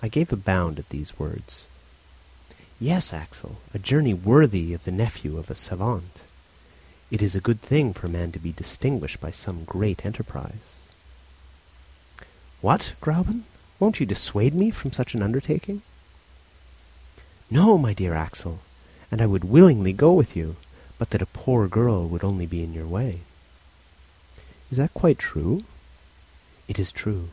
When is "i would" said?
19.20-19.42